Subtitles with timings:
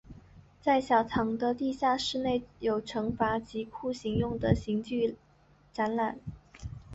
[0.59, 5.15] 在小堂的地下室内有惩罚及酷刑用的刑具
[5.71, 6.17] 展览。